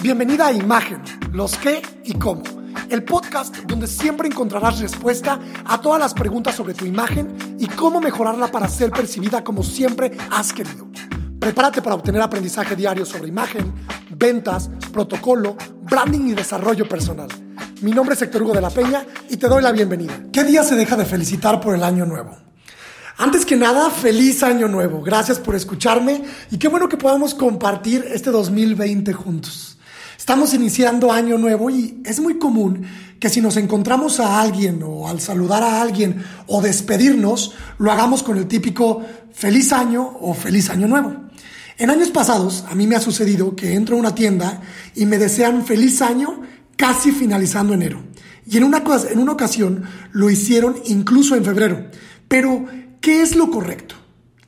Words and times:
Bienvenida 0.00 0.46
a 0.46 0.52
Imagen, 0.52 1.02
los 1.32 1.58
qué 1.58 1.82
y 2.04 2.14
cómo, 2.14 2.44
el 2.88 3.02
podcast 3.02 3.56
donde 3.66 3.88
siempre 3.88 4.28
encontrarás 4.28 4.78
respuesta 4.78 5.40
a 5.64 5.80
todas 5.80 5.98
las 5.98 6.14
preguntas 6.14 6.54
sobre 6.54 6.72
tu 6.72 6.84
imagen 6.84 7.56
y 7.58 7.66
cómo 7.66 8.00
mejorarla 8.00 8.46
para 8.46 8.68
ser 8.68 8.92
percibida 8.92 9.42
como 9.42 9.64
siempre 9.64 10.16
has 10.30 10.52
querido. 10.52 10.86
Prepárate 11.40 11.82
para 11.82 11.96
obtener 11.96 12.22
aprendizaje 12.22 12.76
diario 12.76 13.04
sobre 13.04 13.26
imagen, 13.26 13.74
ventas, 14.10 14.70
protocolo, 14.92 15.56
branding 15.82 16.28
y 16.28 16.34
desarrollo 16.34 16.88
personal. 16.88 17.28
Mi 17.80 17.90
nombre 17.90 18.14
es 18.14 18.22
Héctor 18.22 18.44
Hugo 18.44 18.54
de 18.54 18.60
la 18.60 18.70
Peña 18.70 19.04
y 19.28 19.36
te 19.36 19.48
doy 19.48 19.62
la 19.62 19.72
bienvenida. 19.72 20.22
¿Qué 20.32 20.44
día 20.44 20.62
se 20.62 20.76
deja 20.76 20.96
de 20.96 21.06
felicitar 21.06 21.60
por 21.60 21.74
el 21.74 21.82
año 21.82 22.06
nuevo? 22.06 22.36
Antes 23.16 23.44
que 23.44 23.56
nada, 23.56 23.90
feliz 23.90 24.44
año 24.44 24.68
nuevo. 24.68 25.02
Gracias 25.02 25.40
por 25.40 25.56
escucharme 25.56 26.22
y 26.52 26.56
qué 26.58 26.68
bueno 26.68 26.88
que 26.88 26.96
podamos 26.96 27.34
compartir 27.34 28.06
este 28.12 28.30
2020 28.30 29.12
juntos. 29.12 29.77
Estamos 30.18 30.52
iniciando 30.52 31.10
año 31.10 31.38
nuevo 31.38 31.70
y 31.70 32.02
es 32.04 32.20
muy 32.20 32.38
común 32.38 32.82
que 33.18 33.30
si 33.30 33.40
nos 33.40 33.56
encontramos 33.56 34.20
a 34.20 34.40
alguien 34.42 34.82
o 34.84 35.08
al 35.08 35.20
saludar 35.20 35.62
a 35.62 35.80
alguien 35.80 36.22
o 36.46 36.60
despedirnos, 36.60 37.54
lo 37.78 37.90
hagamos 37.90 38.22
con 38.22 38.36
el 38.36 38.46
típico 38.46 39.02
feliz 39.32 39.72
año 39.72 40.18
o 40.20 40.34
feliz 40.34 40.68
año 40.68 40.86
nuevo. 40.86 41.14
En 41.78 41.88
años 41.88 42.10
pasados, 42.10 42.64
a 42.68 42.74
mí 42.74 42.86
me 42.86 42.96
ha 42.96 43.00
sucedido 43.00 43.56
que 43.56 43.74
entro 43.74 43.96
a 43.96 44.00
una 44.00 44.14
tienda 44.14 44.60
y 44.94 45.06
me 45.06 45.16
desean 45.16 45.64
feliz 45.64 46.02
año 46.02 46.42
casi 46.76 47.12
finalizando 47.12 47.72
enero. 47.72 48.02
Y 48.44 48.58
en 48.58 48.64
una, 48.64 48.82
en 49.10 49.18
una 49.18 49.32
ocasión 49.32 49.84
lo 50.12 50.28
hicieron 50.28 50.76
incluso 50.86 51.36
en 51.36 51.44
febrero. 51.44 51.86
Pero 52.26 52.66
¿Qué 53.00 53.22
es 53.22 53.36
lo 53.36 53.50
correcto? 53.50 53.94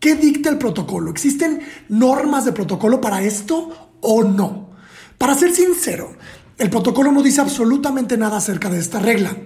¿Qué 0.00 0.16
dicta 0.16 0.50
el 0.50 0.58
protocolo? 0.58 1.10
¿Existen 1.10 1.60
normas 1.88 2.44
de 2.44 2.52
protocolo 2.52 3.00
para 3.00 3.22
esto 3.22 3.96
o 4.00 4.24
no? 4.24 4.71
Para 5.22 5.36
ser 5.36 5.54
sincero, 5.54 6.16
el 6.58 6.68
protocolo 6.68 7.12
no 7.12 7.22
dice 7.22 7.40
absolutamente 7.40 8.16
nada 8.16 8.38
acerca 8.38 8.68
de 8.68 8.80
esta 8.80 8.98
regla. 8.98 9.36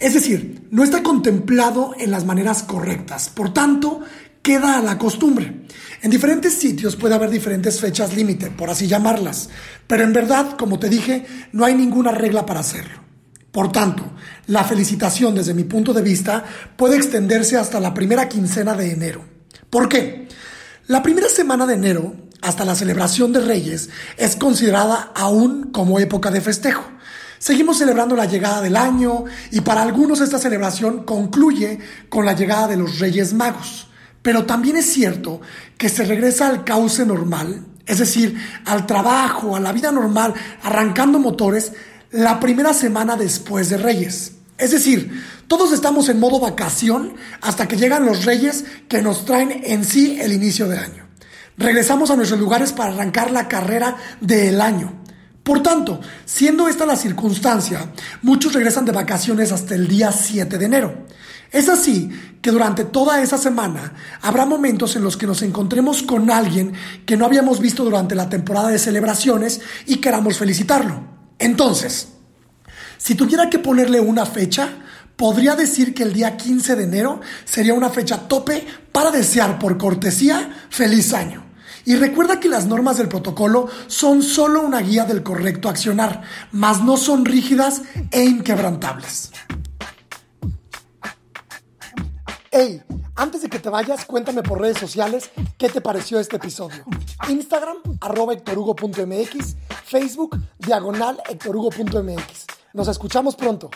Es 0.00 0.14
decir, 0.14 0.66
no 0.72 0.82
está 0.82 1.04
contemplado 1.04 1.94
en 1.96 2.10
las 2.10 2.24
maneras 2.24 2.64
correctas. 2.64 3.28
Por 3.28 3.54
tanto, 3.54 4.00
queda 4.42 4.76
a 4.76 4.82
la 4.82 4.98
costumbre. 4.98 5.64
En 6.02 6.10
diferentes 6.10 6.54
sitios 6.54 6.96
puede 6.96 7.14
haber 7.14 7.30
diferentes 7.30 7.80
fechas 7.80 8.16
límite, 8.16 8.50
por 8.50 8.68
así 8.68 8.88
llamarlas, 8.88 9.48
pero 9.86 10.02
en 10.02 10.12
verdad, 10.12 10.56
como 10.56 10.80
te 10.80 10.88
dije, 10.88 11.24
no 11.52 11.64
hay 11.64 11.76
ninguna 11.76 12.10
regla 12.10 12.44
para 12.44 12.58
hacerlo. 12.58 13.00
Por 13.52 13.70
tanto, 13.70 14.10
la 14.48 14.64
felicitación 14.64 15.36
desde 15.36 15.54
mi 15.54 15.62
punto 15.62 15.94
de 15.94 16.02
vista 16.02 16.44
puede 16.76 16.96
extenderse 16.96 17.56
hasta 17.56 17.78
la 17.78 17.94
primera 17.94 18.28
quincena 18.28 18.74
de 18.74 18.90
enero. 18.90 19.24
¿Por 19.70 19.88
qué? 19.88 20.26
La 20.88 21.00
primera 21.00 21.28
semana 21.28 21.64
de 21.64 21.74
enero, 21.74 22.25
hasta 22.46 22.64
la 22.64 22.76
celebración 22.76 23.32
de 23.32 23.40
Reyes, 23.40 23.90
es 24.16 24.36
considerada 24.36 25.10
aún 25.16 25.72
como 25.72 25.98
época 25.98 26.30
de 26.30 26.40
festejo. 26.40 26.84
Seguimos 27.38 27.78
celebrando 27.78 28.14
la 28.14 28.26
llegada 28.26 28.62
del 28.62 28.76
año 28.76 29.24
y 29.50 29.60
para 29.62 29.82
algunos 29.82 30.20
esta 30.20 30.38
celebración 30.38 31.04
concluye 31.04 31.80
con 32.08 32.24
la 32.24 32.34
llegada 32.34 32.68
de 32.68 32.76
los 32.76 33.00
Reyes 33.00 33.34
Magos. 33.34 33.88
Pero 34.22 34.46
también 34.46 34.76
es 34.76 34.86
cierto 34.86 35.40
que 35.76 35.88
se 35.88 36.04
regresa 36.04 36.48
al 36.48 36.64
cauce 36.64 37.04
normal, 37.04 37.66
es 37.84 37.98
decir, 37.98 38.40
al 38.64 38.86
trabajo, 38.86 39.56
a 39.56 39.60
la 39.60 39.72
vida 39.72 39.90
normal, 39.90 40.32
arrancando 40.62 41.18
motores 41.18 41.72
la 42.12 42.38
primera 42.38 42.72
semana 42.72 43.16
después 43.16 43.70
de 43.70 43.76
Reyes. 43.76 44.32
Es 44.56 44.70
decir, 44.70 45.20
todos 45.48 45.72
estamos 45.72 46.08
en 46.08 46.20
modo 46.20 46.38
vacación 46.38 47.14
hasta 47.40 47.66
que 47.66 47.76
llegan 47.76 48.06
los 48.06 48.24
Reyes 48.24 48.64
que 48.88 49.02
nos 49.02 49.24
traen 49.24 49.62
en 49.64 49.84
sí 49.84 50.18
el 50.20 50.32
inicio 50.32 50.68
de 50.68 50.78
año. 50.78 51.05
Regresamos 51.58 52.10
a 52.10 52.16
nuestros 52.16 52.38
lugares 52.38 52.72
para 52.72 52.92
arrancar 52.92 53.30
la 53.30 53.48
carrera 53.48 53.96
del 54.20 54.60
año. 54.60 54.92
Por 55.42 55.62
tanto, 55.62 56.00
siendo 56.24 56.68
esta 56.68 56.84
la 56.84 56.96
circunstancia, 56.96 57.92
muchos 58.22 58.52
regresan 58.52 58.84
de 58.84 58.92
vacaciones 58.92 59.52
hasta 59.52 59.74
el 59.74 59.86
día 59.86 60.10
7 60.10 60.58
de 60.58 60.64
enero. 60.64 61.06
Es 61.52 61.68
así 61.68 62.10
que 62.42 62.50
durante 62.50 62.84
toda 62.84 63.22
esa 63.22 63.38
semana 63.38 63.94
habrá 64.20 64.44
momentos 64.44 64.96
en 64.96 65.04
los 65.04 65.16
que 65.16 65.26
nos 65.26 65.42
encontremos 65.42 66.02
con 66.02 66.30
alguien 66.30 66.72
que 67.06 67.16
no 67.16 67.24
habíamos 67.24 67.60
visto 67.60 67.84
durante 67.84 68.14
la 68.14 68.28
temporada 68.28 68.68
de 68.68 68.78
celebraciones 68.78 69.60
y 69.86 69.96
queramos 69.96 70.36
felicitarlo. 70.36 71.00
Entonces, 71.38 72.08
si 72.98 73.14
tuviera 73.14 73.48
que 73.48 73.60
ponerle 73.60 74.00
una 74.00 74.26
fecha, 74.26 74.68
podría 75.14 75.54
decir 75.54 75.94
que 75.94 76.02
el 76.02 76.12
día 76.12 76.36
15 76.36 76.74
de 76.74 76.84
enero 76.84 77.20
sería 77.44 77.74
una 77.74 77.90
fecha 77.90 78.26
tope 78.26 78.66
para 78.90 79.12
desear 79.12 79.58
por 79.58 79.78
cortesía 79.78 80.66
feliz 80.70 81.14
año. 81.14 81.45
Y 81.86 81.94
recuerda 81.94 82.40
que 82.40 82.48
las 82.48 82.66
normas 82.66 82.98
del 82.98 83.08
protocolo 83.08 83.68
son 83.86 84.22
solo 84.22 84.60
una 84.60 84.80
guía 84.80 85.04
del 85.04 85.22
correcto 85.22 85.68
accionar, 85.68 86.22
mas 86.50 86.82
no 86.82 86.96
son 86.96 87.24
rígidas 87.24 87.82
e 88.10 88.24
inquebrantables. 88.24 89.30
Hey, 92.50 92.82
antes 93.14 93.42
de 93.42 93.48
que 93.48 93.60
te 93.60 93.68
vayas, 93.68 94.04
cuéntame 94.04 94.42
por 94.42 94.60
redes 94.60 94.78
sociales 94.78 95.30
qué 95.58 95.68
te 95.68 95.80
pareció 95.80 96.18
este 96.18 96.36
episodio. 96.36 96.84
Instagram, 97.28 97.76
arroba 98.00 98.32
hectorhugo.mx, 98.32 99.56
Facebook, 99.84 100.40
diagonal 100.58 101.22
hectorhugo.mx. 101.28 102.46
Nos 102.72 102.88
escuchamos 102.88 103.36
pronto. 103.36 103.70